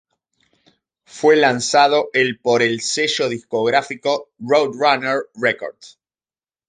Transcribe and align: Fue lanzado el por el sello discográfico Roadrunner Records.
Fue 1.05 1.35
lanzado 1.35 2.09
el 2.13 2.39
por 2.39 2.63
el 2.63 2.81
sello 2.81 3.29
discográfico 3.29 4.31
Roadrunner 4.39 5.27
Records. 5.35 5.99